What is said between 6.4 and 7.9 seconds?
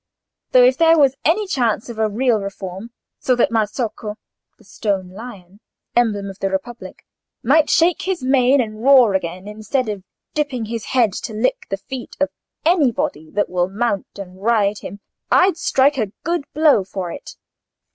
Republic) might